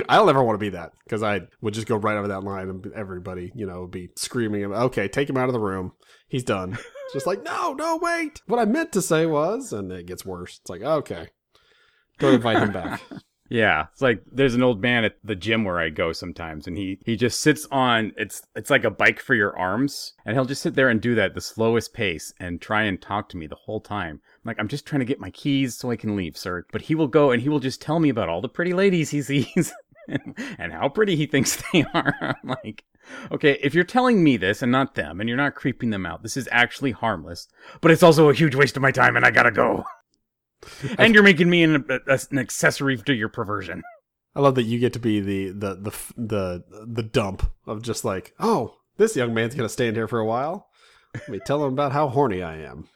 I 0.07 0.18
don't 0.18 0.30
ever 0.30 0.44
want 0.44 0.54
to 0.54 0.63
be 0.63 0.69
that 0.69 0.92
because 1.04 1.24
I 1.24 1.42
would 1.62 1.74
just 1.74 1.88
go 1.88 1.96
right 1.96 2.16
over 2.16 2.28
that 2.28 2.44
line 2.44 2.69
and 2.69 2.94
everybody, 2.94 3.51
you 3.56 3.66
know, 3.66 3.81
would 3.81 3.92
be 3.92 4.10
screaming, 4.16 4.66
"Okay, 4.66 5.07
take 5.07 5.30
him 5.30 5.38
out 5.38 5.50
of 5.50 5.54
the 5.54 5.60
room. 5.60 5.94
He's 6.28 6.44
done." 6.44 6.78
Just 7.12 7.25
like, 7.25 7.44
no, 7.44 7.74
no, 7.74 7.98
wait. 7.98 8.42
What 8.46 8.60
I 8.60 8.66
meant 8.66 8.92
to 8.92 9.01
say 9.01 9.25
was, 9.25 9.74
and 9.74 9.92
it 9.92 10.06
gets 10.06 10.24
worse. 10.24 10.60
It's 10.62 10.69
like, 10.69 10.84
okay, 10.84 11.30
don't 12.19 12.36
invite 12.36 12.62
him 12.62 12.72
back. 12.72 13.01
Yeah, 13.50 13.88
it's 13.92 14.01
like 14.01 14.24
there's 14.31 14.54
an 14.54 14.62
old 14.62 14.80
man 14.81 15.04
at 15.04 15.18
the 15.24 15.36
gym 15.36 15.63
where 15.63 15.80
I 15.80 15.90
go 15.90 16.13
sometimes, 16.13 16.68
and 16.68 16.78
he 16.78 17.00
he 17.04 17.16
just 17.16 17.40
sits 17.40 17.68
on 17.72 18.13
it's 18.16 18.44
it's 18.56 18.69
like 18.69 18.84
a 18.84 18.92
bike 18.92 19.19
for 19.19 19.34
your 19.34 19.57
arms, 19.57 20.13
and 20.24 20.36
he'll 20.36 20.46
just 20.46 20.62
sit 20.62 20.75
there 20.75 20.90
and 20.90 21.01
do 21.01 21.16
that 21.16 21.34
the 21.34 21.42
slowest 21.42 21.94
pace 21.94 22.32
and 22.39 22.62
try 22.62 22.84
and 22.84 23.01
talk 23.01 23.27
to 23.29 23.38
me 23.38 23.48
the 23.48 23.56
whole 23.56 23.82
time. 23.82 24.22
I'm 24.24 24.41
like 24.46 24.60
I'm 24.60 24.68
just 24.68 24.86
trying 24.86 25.00
to 25.00 25.06
get 25.06 25.20
my 25.20 25.32
keys 25.32 25.75
so 25.75 25.89
I 25.89 25.96
can 25.96 26.15
leave, 26.15 26.38
sir. 26.38 26.65
But 26.72 26.84
he 26.84 26.96
will 26.96 27.08
go 27.08 27.32
and 27.32 27.41
he 27.41 27.50
will 27.50 27.60
just 27.60 27.82
tell 27.82 28.00
me 28.00 28.10
about 28.10 28.29
all 28.29 28.41
the 28.41 28.50
pretty 28.50 28.74
ladies 28.74 29.10
he 29.10 29.22
sees 29.24 29.74
and, 30.08 30.36
and 30.60 30.72
how 30.72 30.89
pretty 30.89 31.15
he 31.15 31.25
thinks 31.25 31.62
they 31.74 31.86
are. 31.94 32.15
I'm 32.22 32.50
like, 32.63 32.84
okay, 33.32 33.58
if 33.62 33.74
you're 33.74 33.84
telling 33.84 34.24
me 34.24 34.38
this 34.38 34.62
and 34.62 34.72
not 34.72 34.96
them, 34.96 35.20
and 35.20 35.27
you're 35.27 35.38
not 35.38 35.56
creeping 35.56 35.89
them 35.89 36.06
out, 36.06 36.22
this 36.22 36.38
is 36.38 36.48
actually 36.51 36.91
harmless. 36.91 37.48
But 37.82 37.91
it's 37.91 38.03
also 38.03 38.29
a 38.29 38.34
huge 38.34 38.56
waste 38.56 38.75
of 38.75 38.84
my 38.84 38.91
time, 38.91 39.15
and 39.15 39.25
I 39.25 39.32
gotta 39.32 39.51
go 39.51 39.86
and 40.98 41.13
you're 41.13 41.24
making 41.24 41.50
me 41.50 41.63
an, 41.63 41.86
a, 41.89 42.20
an 42.32 42.39
accessory 42.39 42.98
to 42.98 43.13
your 43.13 43.30
perversion. 43.30 43.84
I 44.36 44.42
love 44.42 44.56
that 44.56 44.63
you 44.63 44.80
get 44.80 44.94
to 44.94 45.00
be 45.00 45.20
the 45.20 45.50
the 45.50 45.75
the 45.75 45.92
the 46.16 46.86
the 46.86 47.04
dump 47.04 47.50
of 47.66 47.82
just 47.82 48.06
like, 48.06 48.34
oh, 48.39 48.75
this 48.98 49.16
young 49.16 49.34
man's 49.34 49.56
gonna 49.56 49.70
stand 49.70 49.96
here 49.96 50.08
for 50.08 50.20
a 50.20 50.25
while. 50.25 50.68
Let 51.13 51.30
me 51.30 51.39
tell 51.46 51.66
him 51.66 51.74
about 51.74 51.92
how 51.92 52.08
horny 52.08 52.44
I 52.44 52.58
am. 52.58 52.88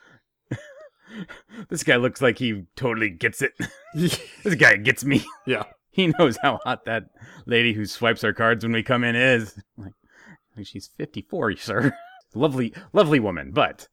this 1.70 1.84
guy 1.84 1.96
looks 1.96 2.22
like 2.22 2.38
he 2.38 2.66
totally 2.76 3.10
gets 3.10 3.42
it. 3.42 3.54
this 3.94 4.56
guy 4.58 4.78
gets 4.78 5.04
me. 5.04 5.26
Yeah. 5.46 5.64
He 5.96 6.08
knows 6.08 6.38
how 6.42 6.58
hot 6.64 6.86
that 6.86 7.04
lady 7.46 7.74
who 7.74 7.86
swipes 7.86 8.24
our 8.24 8.34
cards 8.34 8.66
when 8.66 8.72
we 8.72 8.82
come 8.82 9.04
in 9.04 9.16
is. 9.16 9.60
Like, 9.78 9.94
like 10.58 10.66
she's 10.66 10.88
54, 10.88 11.56
sir. 11.58 11.96
lovely, 12.34 12.74
lovely 12.94 13.20
woman, 13.20 13.52
but 13.52 13.88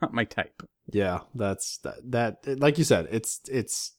not 0.00 0.14
my 0.14 0.24
type. 0.24 0.62
Yeah, 0.90 1.20
that's 1.34 1.78
that, 1.78 1.94
that 2.10 2.60
like 2.60 2.78
you 2.78 2.84
said, 2.84 3.08
it's 3.10 3.40
it's 3.50 3.92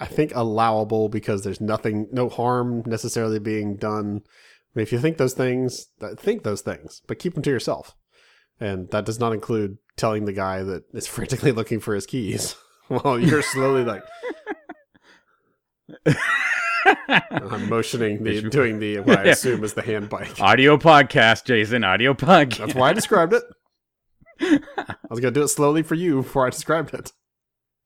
I 0.00 0.06
think 0.06 0.34
allowable 0.34 1.08
because 1.08 1.42
there's 1.42 1.60
nothing 1.60 2.08
no 2.12 2.28
harm 2.28 2.82
necessarily 2.86 3.38
being 3.38 3.76
done. 3.76 4.22
I 4.24 4.78
mean, 4.78 4.82
if 4.82 4.92
you 4.92 4.98
think 4.98 5.18
those 5.18 5.34
things, 5.34 5.86
think 6.16 6.42
those 6.42 6.60
things, 6.60 7.02
but 7.06 7.18
keep 7.18 7.34
them 7.34 7.42
to 7.44 7.50
yourself. 7.50 7.94
And 8.60 8.88
that 8.90 9.04
does 9.04 9.18
not 9.18 9.32
include 9.32 9.78
telling 9.96 10.24
the 10.24 10.32
guy 10.32 10.62
that 10.62 10.84
is 10.92 11.06
frantically 11.08 11.52
looking 11.52 11.80
for 11.80 11.94
his 11.94 12.06
keys 12.06 12.56
while 12.88 13.18
you're 13.18 13.42
slowly 13.42 13.84
like 13.84 14.02
I'm 17.08 17.68
motioning 17.68 18.22
the 18.22 18.42
doing 18.42 18.78
the 18.78 19.00
what 19.00 19.18
I 19.18 19.24
assume 19.24 19.64
is 19.64 19.74
the 19.74 19.82
hand 19.82 20.08
bike. 20.08 20.40
Audio 20.40 20.76
podcast, 20.76 21.44
Jason. 21.44 21.84
Audio 21.84 22.14
podcast. 22.14 22.58
That's 22.58 22.74
why 22.74 22.90
I 22.90 22.92
described 22.92 23.32
it. 23.32 23.42
I 24.40 24.96
was 25.10 25.20
gonna 25.20 25.32
do 25.32 25.42
it 25.42 25.48
slowly 25.48 25.82
for 25.82 25.94
you 25.94 26.22
before 26.22 26.46
I 26.46 26.50
described 26.50 26.94
it. 26.94 27.12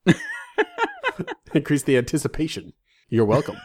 Increase 1.54 1.82
the 1.82 1.96
anticipation. 1.96 2.72
You're 3.08 3.24
welcome. 3.24 3.56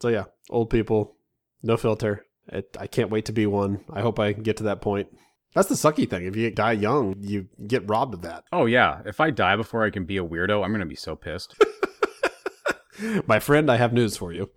So 0.00 0.08
yeah, 0.08 0.24
old 0.50 0.70
people, 0.70 1.16
no 1.62 1.76
filter. 1.76 2.26
It, 2.48 2.76
I 2.78 2.86
can't 2.86 3.10
wait 3.10 3.24
to 3.26 3.32
be 3.32 3.46
one. 3.46 3.84
I 3.92 4.00
hope 4.02 4.18
I 4.18 4.32
can 4.32 4.42
get 4.42 4.56
to 4.58 4.64
that 4.64 4.80
point. 4.80 5.08
That's 5.54 5.68
the 5.68 5.74
sucky 5.74 6.08
thing. 6.08 6.24
If 6.26 6.36
you 6.36 6.50
die 6.50 6.72
young, 6.72 7.14
you 7.20 7.48
get 7.66 7.88
robbed 7.88 8.14
of 8.14 8.22
that. 8.22 8.44
Oh 8.52 8.66
yeah, 8.66 9.00
if 9.06 9.20
I 9.20 9.30
die 9.30 9.56
before 9.56 9.84
I 9.84 9.90
can 9.90 10.04
be 10.04 10.18
a 10.18 10.24
weirdo, 10.24 10.64
I'm 10.64 10.72
gonna 10.72 10.86
be 10.86 10.94
so 10.94 11.16
pissed. 11.16 11.54
My 13.26 13.40
friend, 13.40 13.70
I 13.70 13.76
have 13.76 13.92
news 13.92 14.16
for 14.16 14.32
you. 14.32 14.50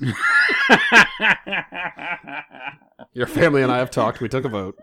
Your 3.12 3.26
family 3.26 3.62
and 3.62 3.70
I 3.70 3.78
have 3.78 3.90
talked. 3.90 4.20
We 4.20 4.28
took 4.28 4.44
a 4.44 4.48
vote. 4.48 4.78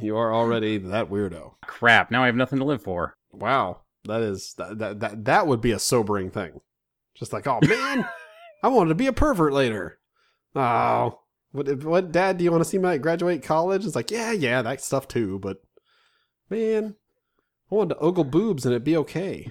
You 0.00 0.16
are 0.16 0.34
already 0.34 0.78
that 0.78 1.10
weirdo. 1.10 1.54
Crap! 1.66 2.10
Now 2.10 2.22
I 2.22 2.26
have 2.26 2.36
nothing 2.36 2.58
to 2.58 2.64
live 2.64 2.82
for. 2.82 3.16
Wow, 3.32 3.80
that 4.04 4.22
is 4.22 4.54
that 4.58 4.78
that 4.78 5.00
that, 5.00 5.24
that 5.24 5.46
would 5.46 5.60
be 5.60 5.72
a 5.72 5.78
sobering 5.78 6.30
thing. 6.30 6.60
Just 7.14 7.32
like, 7.32 7.46
oh 7.46 7.60
man, 7.62 8.06
I 8.62 8.68
wanted 8.68 8.90
to 8.90 8.94
be 8.94 9.06
a 9.06 9.12
pervert 9.12 9.52
later. 9.52 9.98
Oh, 10.54 11.20
what 11.52 11.82
what 11.84 12.12
dad? 12.12 12.38
Do 12.38 12.44
you 12.44 12.50
want 12.50 12.62
to 12.62 12.68
see 12.68 12.78
my 12.78 12.98
graduate 12.98 13.42
college? 13.42 13.84
It's 13.84 13.96
like, 13.96 14.10
yeah, 14.10 14.32
yeah, 14.32 14.62
that 14.62 14.82
stuff 14.82 15.08
too. 15.08 15.38
But 15.38 15.62
man, 16.50 16.96
I 17.70 17.74
wanted 17.74 17.94
to 17.94 18.00
ogle 18.00 18.24
boobs 18.24 18.64
and 18.64 18.72
it'd 18.72 18.84
be 18.84 18.96
okay. 18.98 19.50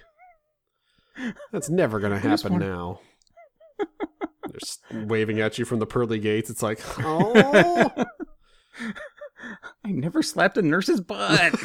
That's 1.51 1.69
never 1.69 1.99
gonna 1.99 2.19
happen 2.19 2.59
now. 2.59 2.99
They're 4.89 5.05
waving 5.05 5.39
at 5.41 5.57
you 5.57 5.65
from 5.65 5.79
the 5.79 5.85
pearly 5.85 6.19
gates. 6.19 6.49
It's 6.49 6.63
like, 6.63 6.79
oh, 6.99 8.05
I 9.85 9.91
never 9.91 10.23
slapped 10.23 10.57
a 10.57 10.63
nurse's 10.63 10.99
butt. 10.99 11.53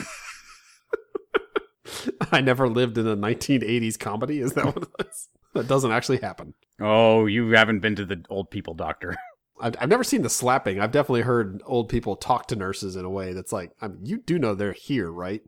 I 2.31 2.41
never 2.41 2.69
lived 2.69 2.99
in 2.99 3.07
a 3.07 3.17
1980s 3.17 3.99
comedy. 3.99 4.41
Is 4.41 4.53
that 4.53 4.67
what 4.67 4.77
it 4.99 5.07
is? 5.09 5.29
That 5.55 5.67
doesn't 5.67 5.91
actually 5.91 6.19
happen. 6.19 6.55
oh, 6.81 7.27
you 7.27 7.51
haven't 7.51 7.81
been 7.81 7.97
to 7.97 8.05
the 8.05 8.23
old 8.31 8.51
people 8.51 8.75
doctor. 8.75 9.17
I've, 9.61 9.75
I've 9.81 9.89
never 9.89 10.05
seen 10.05 10.23
the 10.23 10.31
slapping. 10.31 10.81
I've 10.81 10.93
definitely 10.93 11.23
heard 11.23 11.61
old 11.67 11.89
people 11.89 12.17
talk 12.17 12.47
to 12.49 12.57
nurses 12.57 12.97
in 12.97 13.05
a 13.05 13.11
way 13.11 13.33
that's 13.33 13.53
like, 13.53 13.73
I 13.81 13.89
mean, 13.89 14.05
you 14.07 14.19
do 14.19 14.39
know 14.39 14.55
they're 14.55 14.73
here, 14.73 15.11
right? 15.11 15.43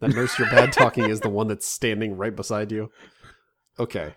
That 0.00 0.10
nurse 0.14 0.38
you're 0.38 0.50
bad 0.50 0.72
talking 0.72 1.08
is 1.08 1.20
the 1.20 1.30
one 1.30 1.48
that's 1.48 1.66
standing 1.66 2.16
right 2.16 2.34
beside 2.34 2.70
you. 2.72 2.90
Okay. 3.78 4.14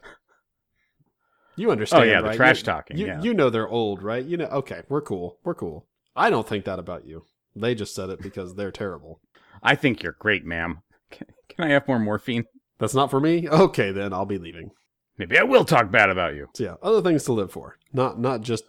You 1.55 1.71
understand, 1.71 2.03
Oh, 2.03 2.05
yeah, 2.05 2.21
the 2.21 2.33
trash 2.35 2.59
You- 2.59 2.65
talking, 2.65 2.97
You, 2.97 3.05
yeah. 3.07 3.21
you 3.21 3.33
know 3.33 3.49
they're 3.49 3.67
old, 3.69 4.01
right? 4.01 4.25
You 4.25 4.37
know, 4.37 4.45
okay, 4.45 4.81
we're 4.89 5.01
cool. 5.01 5.37
We're 5.43 5.53
cool. 5.55 5.87
I 6.15 6.29
don't 6.29 6.47
think 6.47 6.65
that 6.65 6.79
about 6.79 7.05
you. 7.05 7.23
They 7.55 7.75
just 7.75 7.95
said 7.95 8.09
it 8.09 8.21
because 8.21 8.55
they're 8.55 8.71
terrible. 8.71 9.19
I 9.61 9.75
think 9.75 10.03
you're 10.03 10.15
great, 10.19 10.45
ma'am. 10.45 10.81
Can, 11.11 11.27
can 11.49 11.65
I 11.65 11.69
have 11.69 11.87
more 11.87 11.99
morphine? 11.99 12.45
That's 12.77 12.93
not 12.93 13.11
for 13.11 13.19
me? 13.19 13.47
Okay, 13.49 13.91
then 13.91 14.13
I'll 14.13 14.25
be 14.25 14.37
leaving. 14.37 14.71
Maybe 15.17 15.37
I 15.37 15.43
will 15.43 15.65
talk 15.65 15.91
bad 15.91 16.09
about 16.09 16.35
you. 16.35 16.47
So 16.55 16.63
yeah, 16.63 16.75
other 16.81 17.01
things 17.01 17.25
to 17.25 17.33
live 17.33 17.51
for, 17.51 17.77
not 17.91 18.19
not 18.19 18.41
just 18.41 18.63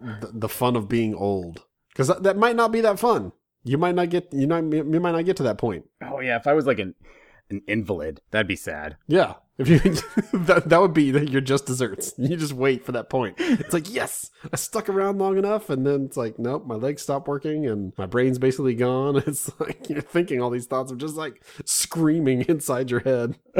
the, 0.00 0.30
the 0.32 0.48
fun 0.48 0.76
of 0.76 0.88
being 0.88 1.14
old, 1.14 1.64
because 1.88 2.06
that, 2.06 2.22
that 2.22 2.36
might 2.36 2.54
not 2.54 2.70
be 2.70 2.80
that 2.82 3.00
fun. 3.00 3.32
You 3.64 3.78
might 3.78 3.96
not 3.96 4.10
get 4.10 4.32
you 4.32 4.46
know 4.46 4.58
you 4.58 5.00
might 5.00 5.12
not 5.12 5.24
get 5.24 5.36
to 5.38 5.42
that 5.42 5.58
point. 5.58 5.86
Oh 6.00 6.20
yeah, 6.20 6.36
if 6.36 6.46
I 6.46 6.52
was 6.52 6.66
like 6.66 6.78
an 6.78 6.94
an 7.50 7.62
invalid, 7.66 8.20
that'd 8.30 8.46
be 8.46 8.54
sad. 8.54 8.96
Yeah, 9.08 9.34
if 9.58 9.68
you 9.68 9.78
that 10.38 10.68
that 10.68 10.80
would 10.80 10.94
be 10.94 11.10
that 11.10 11.30
you're 11.30 11.40
just 11.40 11.66
desserts. 11.66 12.14
You 12.16 12.36
just 12.36 12.52
wait 12.52 12.84
for 12.84 12.92
that 12.92 13.10
point. 13.10 13.36
It's 13.38 13.72
like 13.74 13.92
yes, 13.92 14.30
I 14.52 14.56
stuck 14.56 14.88
around 14.88 15.18
long 15.18 15.36
enough, 15.36 15.68
and 15.68 15.84
then 15.86 16.04
it's 16.04 16.16
like 16.16 16.38
nope, 16.38 16.64
my 16.66 16.76
legs 16.76 17.02
stop 17.02 17.26
working 17.26 17.66
and 17.66 17.92
my 17.98 18.06
brain's 18.06 18.38
basically 18.38 18.74
gone. 18.74 19.22
It's 19.28 19.50
like 19.60 19.90
you're 19.90 20.00
thinking 20.00 20.40
all 20.40 20.48
these 20.50 20.66
thoughts 20.66 20.90
of 20.92 20.98
just 20.98 21.16
like 21.16 21.42
screaming 21.64 22.42
inside 22.42 22.90
your 22.90 23.00
head. 23.00 23.36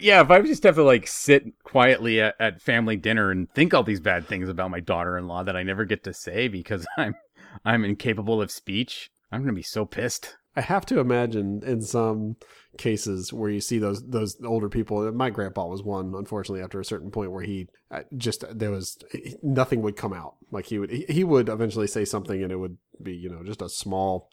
yeah, 0.00 0.20
if 0.20 0.30
I 0.30 0.42
just 0.42 0.64
have 0.64 0.74
to 0.74 0.82
like 0.82 1.06
sit 1.06 1.44
quietly 1.62 2.20
at, 2.20 2.34
at 2.40 2.60
family 2.60 2.96
dinner 2.96 3.30
and 3.30 3.48
think 3.54 3.72
all 3.72 3.84
these 3.84 4.00
bad 4.00 4.26
things 4.26 4.48
about 4.48 4.70
my 4.70 4.80
daughter-in-law 4.80 5.44
that 5.44 5.56
I 5.56 5.62
never 5.62 5.84
get 5.84 6.04
to 6.04 6.12
say 6.12 6.48
because 6.48 6.86
I'm 6.98 7.14
I'm 7.64 7.84
incapable 7.84 8.42
of 8.42 8.50
speech, 8.50 9.10
I'm 9.30 9.42
gonna 9.42 9.52
be 9.52 9.62
so 9.62 9.86
pissed. 9.86 10.36
I 10.54 10.60
have 10.60 10.84
to 10.86 11.00
imagine 11.00 11.62
in 11.64 11.80
some 11.82 12.36
cases 12.76 13.32
where 13.32 13.50
you 13.50 13.60
see 13.60 13.78
those 13.78 14.06
those 14.06 14.36
older 14.44 14.68
people. 14.68 15.10
My 15.12 15.30
grandpa 15.30 15.66
was 15.66 15.82
one, 15.82 16.14
unfortunately, 16.14 16.62
after 16.62 16.80
a 16.80 16.84
certain 16.84 17.10
point 17.10 17.32
where 17.32 17.44
he 17.44 17.68
uh, 17.90 18.02
just 18.16 18.44
there 18.50 18.70
was 18.70 18.98
nothing 19.42 19.82
would 19.82 19.96
come 19.96 20.12
out. 20.12 20.34
Like 20.50 20.66
he 20.66 20.78
would 20.78 20.90
he, 20.90 21.04
he 21.08 21.24
would 21.24 21.48
eventually 21.48 21.86
say 21.86 22.04
something 22.04 22.42
and 22.42 22.52
it 22.52 22.56
would 22.56 22.76
be 23.02 23.14
you 23.14 23.30
know 23.30 23.42
just 23.42 23.62
a 23.62 23.68
small 23.68 24.30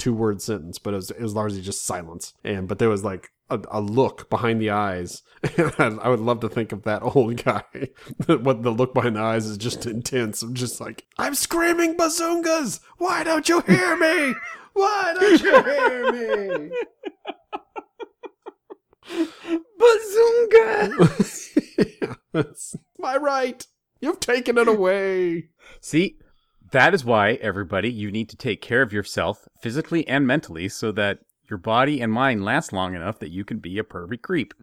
two 0.00 0.14
word 0.14 0.42
sentence, 0.42 0.78
but 0.78 0.94
it 0.94 0.96
was 0.96 1.10
it 1.10 1.20
was 1.20 1.34
largely 1.34 1.60
just 1.60 1.84
silence. 1.84 2.34
And 2.42 2.66
but 2.66 2.78
there 2.78 2.88
was 2.88 3.04
like 3.04 3.30
a, 3.50 3.60
a 3.70 3.80
look 3.80 4.28
behind 4.30 4.60
the 4.60 4.70
eyes. 4.70 5.22
I 5.78 6.08
would 6.08 6.20
love 6.20 6.40
to 6.40 6.48
think 6.48 6.72
of 6.72 6.82
that 6.84 7.02
old 7.14 7.44
guy. 7.44 7.62
what 8.26 8.62
the 8.62 8.70
look 8.70 8.94
behind 8.94 9.16
the 9.16 9.20
eyes 9.20 9.46
is 9.46 9.58
just 9.58 9.86
intense. 9.86 10.42
I'm 10.42 10.54
just 10.54 10.80
like 10.80 11.06
I'm 11.18 11.34
screaming 11.34 11.96
bazungas. 11.96 12.80
Why 12.96 13.22
don't 13.22 13.48
you 13.48 13.60
hear 13.60 13.96
me? 13.96 14.34
Why 14.72 15.14
don't 15.18 15.42
you 15.42 15.62
hear 15.62 16.12
me? 16.12 16.70
Bazunga! 19.80 20.96
yeah, 22.00 22.14
that's 22.32 22.76
my 22.98 23.16
right. 23.16 23.66
You've 24.00 24.20
taken 24.20 24.56
it 24.56 24.68
away. 24.68 25.48
See, 25.82 26.16
that 26.72 26.94
is 26.94 27.04
why 27.04 27.32
everybody, 27.34 27.90
you 27.90 28.10
need 28.10 28.28
to 28.30 28.36
take 28.36 28.62
care 28.62 28.82
of 28.82 28.92
yourself 28.92 29.48
physically 29.60 30.06
and 30.06 30.26
mentally 30.26 30.68
so 30.68 30.92
that 30.92 31.20
your 31.48 31.58
body 31.58 32.00
and 32.00 32.12
mind 32.12 32.44
last 32.44 32.72
long 32.72 32.94
enough 32.94 33.18
that 33.18 33.30
you 33.30 33.44
can 33.44 33.58
be 33.58 33.78
a 33.78 33.84
pervy 33.84 34.20
creep. 34.20 34.54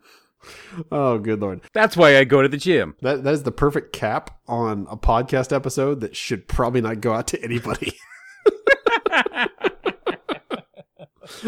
Oh, 0.92 1.18
good 1.18 1.42
lord. 1.42 1.62
That's 1.74 1.98
why 1.98 2.18
I 2.18 2.24
go 2.24 2.42
to 2.42 2.48
the 2.48 2.58
gym. 2.58 2.96
That 3.02 3.24
that 3.24 3.34
is 3.34 3.44
the 3.44 3.52
perfect 3.52 3.92
cap 3.92 4.40
on 4.48 4.88
a 4.90 4.96
podcast 4.96 5.54
episode 5.54 6.00
that 6.02 6.16
should 6.16 6.48
probably 6.48 6.82
not 6.82 7.02
go 7.02 7.14
out 7.14 7.28
to 7.28 7.44
anybody. 7.44 7.94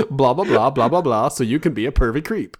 blah 0.09 0.33
blah 0.33 0.43
blah 0.43 0.69
blah 0.71 0.89
blah 0.89 1.01
blah. 1.01 1.29
So 1.29 1.43
you 1.43 1.59
can 1.59 1.73
be 1.73 1.85
a 1.85 1.91
pervy 1.91 2.25
creep. 2.25 2.57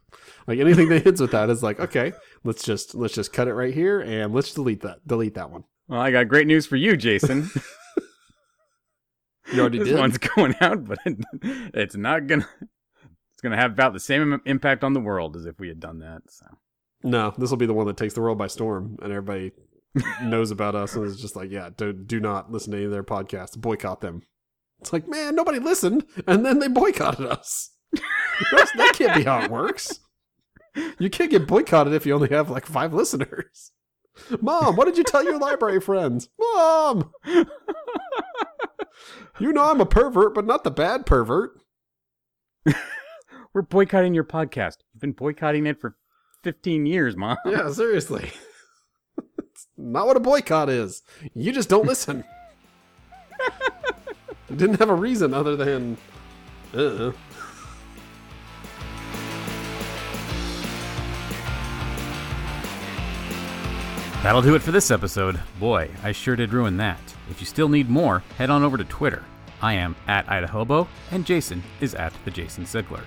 Like 0.47 0.59
anything 0.59 0.89
that 0.89 1.03
hits 1.03 1.19
with 1.19 1.31
that 1.31 1.49
is 1.49 1.63
like, 1.63 1.79
okay, 1.79 2.13
let's 2.43 2.63
just 2.63 2.95
let's 2.95 3.15
just 3.15 3.33
cut 3.33 3.47
it 3.47 3.53
right 3.53 3.73
here 3.73 3.99
and 3.99 4.33
let's 4.33 4.53
delete 4.53 4.81
that. 4.81 5.05
Delete 5.07 5.33
that 5.33 5.51
one. 5.51 5.63
Well, 5.87 5.99
I 5.99 6.11
got 6.11 6.27
great 6.27 6.47
news 6.47 6.67
for 6.67 6.75
you, 6.75 6.95
Jason. 6.95 7.49
You 9.59 9.63
already 9.63 9.79
this 9.79 9.87
did. 9.89 9.97
one's 9.99 10.17
going 10.17 10.55
out, 10.61 10.85
but 10.85 10.99
it, 11.05 11.17
it's 11.73 11.95
not 11.95 12.27
gonna. 12.27 12.47
It's 12.61 13.41
gonna 13.41 13.55
have 13.57 13.71
about 13.71 13.93
the 13.93 13.99
same 13.99 14.33
im- 14.33 14.41
impact 14.45 14.83
on 14.83 14.93
the 14.93 14.99
world 14.99 15.35
as 15.37 15.45
if 15.45 15.59
we 15.59 15.67
had 15.69 15.79
done 15.79 15.99
that. 15.99 16.23
So 16.29 16.45
No, 17.03 17.33
this 17.37 17.49
will 17.49 17.57
be 17.57 17.65
the 17.65 17.73
one 17.73 17.87
that 17.87 17.95
takes 17.97 18.13
the 18.13 18.21
world 18.21 18.37
by 18.37 18.47
storm, 18.47 18.97
and 19.01 19.11
everybody 19.13 19.51
knows 20.23 20.51
about 20.51 20.75
us, 20.75 20.95
and 20.95 21.05
is 21.05 21.21
just 21.21 21.35
like, 21.37 21.49
yeah, 21.49 21.69
do, 21.75 21.93
do 21.93 22.19
not 22.19 22.51
listen 22.51 22.71
to 22.71 22.77
any 22.77 22.85
of 22.85 22.91
their 22.91 23.03
podcasts. 23.03 23.57
Boycott 23.57 24.01
them. 24.01 24.23
It's 24.81 24.91
like, 24.93 25.07
man, 25.07 25.35
nobody 25.35 25.59
listened, 25.59 26.05
and 26.27 26.45
then 26.45 26.59
they 26.59 26.67
boycotted 26.67 27.25
us. 27.25 27.71
That's, 28.51 28.71
that 28.73 28.93
can't 28.95 29.15
be 29.15 29.23
how 29.23 29.41
it 29.43 29.51
works. 29.51 29.99
You 30.99 31.09
can't 31.09 31.31
get 31.31 31.47
boycotted 31.47 31.93
if 31.93 32.05
you 32.05 32.13
only 32.13 32.29
have 32.29 32.49
like 32.49 32.65
five 32.65 32.93
listeners. 32.93 33.71
Mom, 34.41 34.75
what 34.75 34.85
did 34.85 34.97
you 34.97 35.03
tell 35.03 35.23
your 35.23 35.37
library 35.39 35.79
friends? 35.81 36.29
Mom, 36.39 37.11
you 39.39 39.53
know 39.53 39.69
I'm 39.69 39.81
a 39.81 39.85
pervert, 39.85 40.33
but 40.33 40.45
not 40.45 40.63
the 40.63 40.71
bad 40.71 41.05
pervert. 41.05 41.51
we're 43.53 43.61
boycotting 43.61 44.13
your 44.13 44.23
podcast. 44.23 44.77
You've 44.93 45.01
been 45.01 45.11
boycotting 45.13 45.65
it 45.65 45.79
for 45.79 45.95
15 46.43 46.85
years, 46.85 47.15
mom. 47.15 47.37
Yeah, 47.45 47.71
seriously. 47.71 48.31
It's 49.37 49.67
not 49.77 50.07
what 50.07 50.17
a 50.17 50.21
boycott 50.21 50.69
is. 50.69 51.01
You 51.33 51.51
just 51.51 51.69
don't 51.69 51.85
listen. 51.85 52.23
Didn't 54.55 54.79
have 54.79 54.89
a 54.89 54.95
reason 54.95 55.33
other 55.33 55.55
than. 55.55 55.97
Uh. 56.73 57.11
That'll 64.21 64.41
do 64.41 64.55
it 64.55 64.61
for 64.61 64.71
this 64.71 64.91
episode. 64.91 65.39
Boy, 65.61 65.89
I 66.03 66.11
sure 66.11 66.35
did 66.35 66.51
ruin 66.51 66.75
that. 66.75 66.99
If 67.29 67.39
you 67.39 67.45
still 67.45 67.69
need 67.69 67.89
more, 67.89 68.19
head 68.37 68.49
on 68.49 68.63
over 68.63 68.75
to 68.75 68.83
Twitter. 68.83 69.23
I 69.61 69.73
am 69.73 69.95
at 70.07 70.27
Idahobo, 70.27 70.89
and 71.11 71.25
Jason 71.25 71.63
is 71.79 71.95
at 71.95 72.11
the 72.25 72.31
Jason 72.31 72.65
Sigler. 72.65 73.03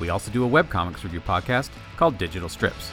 We 0.00 0.08
also 0.08 0.30
do 0.30 0.46
a 0.46 0.48
webcomics 0.48 1.02
review 1.04 1.20
podcast 1.20 1.68
called 1.96 2.16
Digital 2.16 2.48
Strips. 2.48 2.90